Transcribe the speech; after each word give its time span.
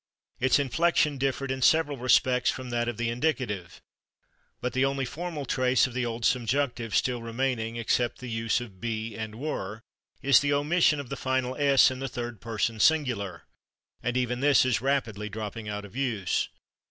Its 0.39 0.57
inflection 0.57 1.19
differed 1.19 1.51
in 1.51 1.61
several 1.61 1.95
respects 1.95 2.49
from 2.49 2.71
that 2.71 2.87
of 2.87 2.97
the 2.97 3.11
indicative. 3.11 3.83
But 4.59 4.73
the 4.73 4.83
only 4.83 5.05
formal 5.05 5.45
trace 5.45 5.85
of 5.85 5.93
the 5.93 6.07
old 6.07 6.25
subjunctive 6.25 6.95
still 6.95 7.21
remaining, 7.21 7.75
except 7.75 8.17
the 8.17 8.27
use 8.27 8.59
of 8.61 8.81
/be/ 8.81 9.15
and 9.15 9.35
/were/, 9.35 9.81
is 10.23 10.39
the 10.39 10.53
omission 10.53 10.99
of 10.99 11.09
the 11.09 11.15
final 11.17 11.53
/s/ 11.53 11.91
in 11.91 11.99
the 11.99 12.07
third 12.09 12.41
person 12.41 12.79
singular. 12.79 13.43
And 14.01 14.17
even 14.17 14.39
this 14.39 14.65
is 14.65 14.81
rapidly 14.81 15.29
dropping 15.29 15.69
out 15.69 15.85
of 15.85 15.95
use.... 15.95 16.49